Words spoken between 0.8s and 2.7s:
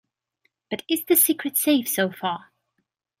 is the secret safe so far?